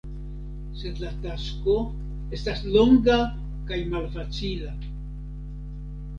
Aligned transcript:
Sed 0.77 1.01
la 1.03 1.11
tasko 1.25 1.75
estas 2.39 2.65
longa 2.77 3.19
kaj 3.69 3.79
malfacila. 3.93 4.73